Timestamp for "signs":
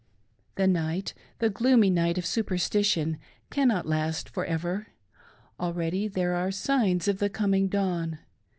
6.49-7.07